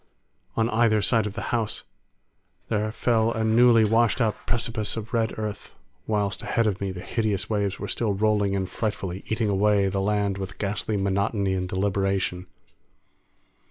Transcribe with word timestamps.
On 0.57 0.67
either 0.71 0.99
side 0.99 1.27
of 1.27 1.35
the 1.35 1.51
house 1.53 1.83
there 2.69 2.91
fell 2.91 3.31
a 3.33 3.43
newly 3.43 3.85
washed 3.85 4.19
out 4.19 4.47
precipice 4.47 4.97
of 4.97 5.13
red 5.13 5.37
earth, 5.37 5.75
whilst 6.07 6.41
ahead 6.41 6.65
of 6.65 6.81
me 6.81 6.91
the 6.91 7.01
hideous 7.01 7.51
waves 7.51 7.77
were 7.77 7.87
still 7.87 8.15
rolling 8.15 8.53
in 8.53 8.65
frightfully, 8.65 9.23
eating 9.27 9.47
away 9.49 9.89
the 9.89 10.01
land 10.01 10.39
with 10.39 10.57
ghastly 10.57 10.97
monotony 10.97 11.53
and 11.53 11.69
deliberation. 11.69 12.47